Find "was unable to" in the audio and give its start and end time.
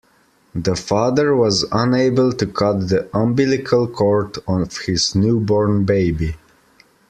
1.35-2.47